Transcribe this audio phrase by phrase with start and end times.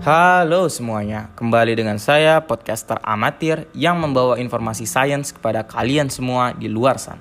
[0.00, 6.72] Halo semuanya, kembali dengan saya podcaster amatir yang membawa informasi sains kepada kalian semua di
[6.72, 7.20] luar sana.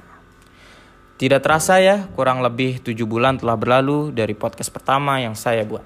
[1.19, 5.83] Tidak terasa ya, kurang lebih 7 bulan telah berlalu dari podcast pertama yang saya buat.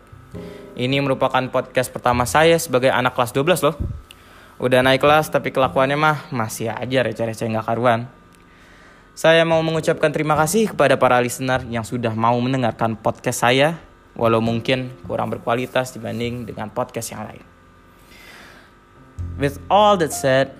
[0.78, 3.76] Ini merupakan podcast pertama saya sebagai anak kelas 12 loh.
[4.62, 8.06] Udah naik kelas tapi kelakuannya mah masih aja receh-receh nggak karuan.
[9.18, 13.82] Saya mau mengucapkan terima kasih kepada para listener yang sudah mau mendengarkan podcast saya
[14.14, 17.44] walau mungkin kurang berkualitas dibanding dengan podcast yang lain.
[19.38, 20.54] With all that said,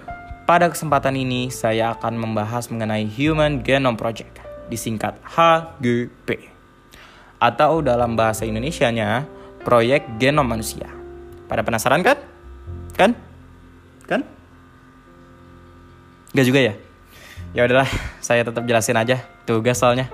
[0.50, 6.50] pada kesempatan ini saya akan membahas mengenai Human Genome Project, disingkat HGP.
[7.38, 9.28] Atau dalam bahasa Indonesianya,
[9.64, 10.90] Proyek Genom Manusia.
[11.48, 12.18] Pada penasaran kan?
[12.98, 13.12] Kan?
[14.10, 14.22] Kan?
[16.34, 16.74] Gak juga ya?
[17.54, 17.88] Ya udahlah,
[18.26, 20.10] saya tetap jelasin aja tugas soalnya.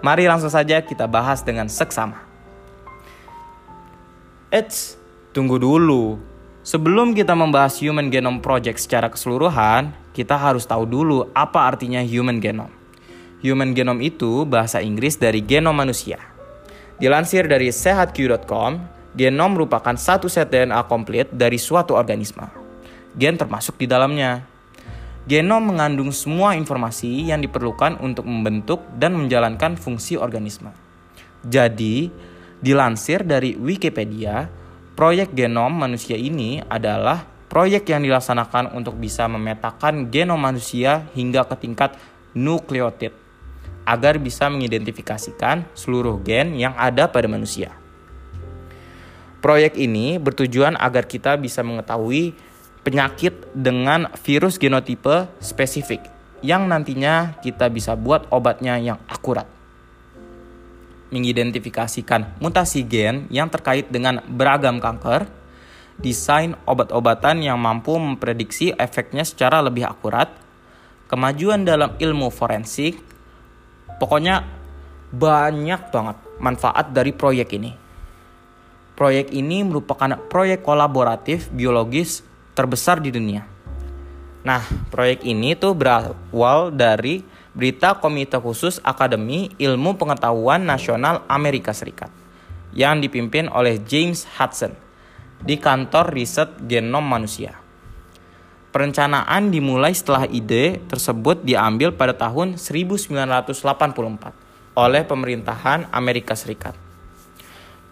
[0.00, 2.31] Mari langsung saja kita bahas dengan seksama.
[4.52, 5.00] Eits,
[5.32, 6.20] tunggu dulu.
[6.60, 12.36] Sebelum kita membahas Human Genome Project secara keseluruhan, kita harus tahu dulu apa artinya Human
[12.36, 12.68] Genome.
[13.40, 16.20] Human Genome itu bahasa Inggris dari genom manusia.
[17.00, 18.76] Dilansir dari sehatq.com,
[19.16, 22.44] genom merupakan satu set DNA komplit dari suatu organisme.
[23.16, 24.44] Gen termasuk di dalamnya.
[25.24, 30.76] Genom mengandung semua informasi yang diperlukan untuk membentuk dan menjalankan fungsi organisme.
[31.40, 32.12] Jadi,
[32.62, 34.46] Dilansir dari Wikipedia,
[34.94, 41.58] proyek genom manusia ini adalah proyek yang dilaksanakan untuk bisa memetakan genom manusia hingga ke
[41.58, 41.98] tingkat
[42.38, 43.10] nukleotid
[43.82, 47.74] agar bisa mengidentifikasikan seluruh gen yang ada pada manusia.
[49.42, 52.30] Proyek ini bertujuan agar kita bisa mengetahui
[52.86, 56.06] penyakit dengan virus genotipe spesifik
[56.46, 59.50] yang nantinya kita bisa buat obatnya yang akurat
[61.12, 65.28] mengidentifikasikan mutasi gen yang terkait dengan beragam kanker,
[66.00, 70.32] desain obat-obatan yang mampu memprediksi efeknya secara lebih akurat,
[71.12, 72.96] kemajuan dalam ilmu forensik,
[74.00, 74.42] pokoknya
[75.12, 77.72] banyak banget manfaat dari proyek ini.
[78.96, 82.24] Proyek ini merupakan proyek kolaboratif biologis
[82.56, 83.44] terbesar di dunia.
[84.42, 92.08] Nah, proyek ini tuh berawal dari berita Komite Khusus Akademi Ilmu Pengetahuan Nasional Amerika Serikat
[92.72, 94.72] yang dipimpin oleh James Hudson
[95.44, 97.60] di kantor riset genom manusia.
[98.72, 103.52] Perencanaan dimulai setelah ide tersebut diambil pada tahun 1984
[104.72, 106.72] oleh pemerintahan Amerika Serikat.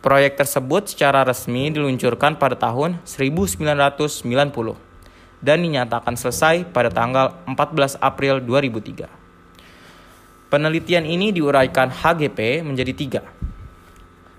[0.00, 4.24] Proyek tersebut secara resmi diluncurkan pada tahun 1990
[5.44, 9.19] dan dinyatakan selesai pada tanggal 14 April 2003.
[10.50, 13.22] Penelitian ini diuraikan HGP menjadi tiga.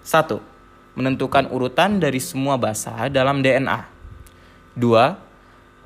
[0.04, 0.44] Satu,
[0.92, 3.88] menentukan urutan dari semua basa dalam DNA.
[4.76, 5.16] Dua,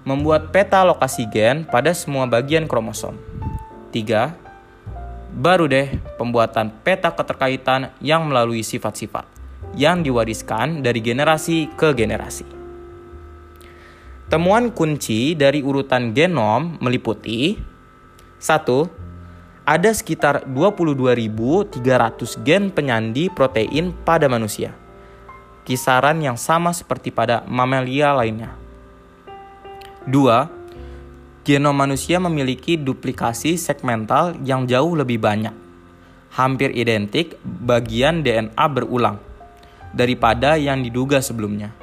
[0.02, 3.14] membuat peta lokasi gen pada semua bagian kromosom.
[3.94, 4.34] Tiga,
[5.30, 9.30] baru deh pembuatan peta keterkaitan yang melalui sifat-sifat
[9.78, 12.50] yang diwariskan dari generasi ke generasi.
[14.26, 17.62] Temuan kunci dari urutan genom meliputi
[18.42, 19.05] satu
[19.66, 21.82] ada sekitar 22.300
[22.46, 24.78] gen penyandi protein pada manusia.
[25.66, 28.54] Kisaran yang sama seperti pada mamalia lainnya.
[30.06, 31.42] 2.
[31.42, 35.54] Genom manusia memiliki duplikasi segmental yang jauh lebih banyak.
[36.38, 39.18] Hampir identik bagian DNA berulang
[39.98, 41.74] daripada yang diduga sebelumnya.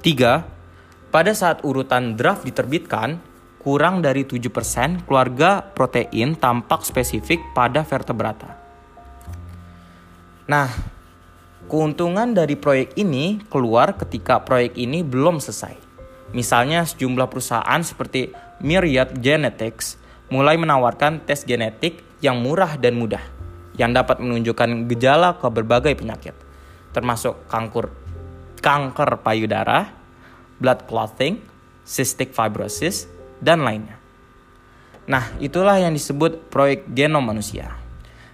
[0.00, 1.12] 3.
[1.12, 3.20] Pada saat urutan draft diterbitkan,
[3.66, 8.54] kurang dari 7% keluarga protein tampak spesifik pada vertebrata.
[10.46, 10.70] Nah,
[11.66, 15.74] keuntungan dari proyek ini keluar ketika proyek ini belum selesai.
[16.30, 18.30] Misalnya sejumlah perusahaan seperti
[18.62, 19.98] Myriad Genetics
[20.30, 23.22] mulai menawarkan tes genetik yang murah dan mudah
[23.74, 26.46] yang dapat menunjukkan gejala ke berbagai penyakit
[26.96, 27.92] termasuk kanker
[28.64, 29.92] kanker payudara,
[30.56, 31.44] blood clotting,
[31.84, 33.04] cystic fibrosis,
[33.40, 33.96] dan lainnya.
[35.06, 37.78] Nah, itulah yang disebut proyek genom manusia.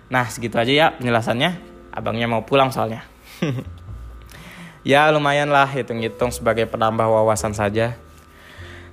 [0.08, 1.60] Nah, segitu aja ya penjelasannya.
[1.92, 3.04] Abangnya mau pulang soalnya.
[4.90, 8.00] ya, lumayan lah hitung-hitung sebagai penambah wawasan saja.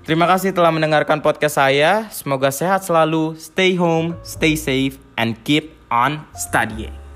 [0.03, 2.07] Terima kasih telah mendengarkan podcast saya.
[2.11, 7.08] Semoga sehat selalu, stay home, stay safe, and keep on studying.